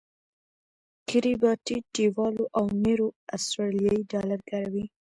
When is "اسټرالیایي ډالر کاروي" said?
3.35-4.85